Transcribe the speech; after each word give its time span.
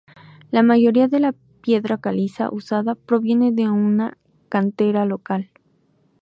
La 0.49 0.63
mayoría 0.63 1.07
de 1.07 1.19
la 1.19 1.35
piedra 1.61 1.99
caliza 2.01 2.49
usada 2.51 2.95
proviene 2.95 3.51
de 3.51 3.69
una 3.69 4.17
cantera 4.49 5.05
local. 5.05 5.51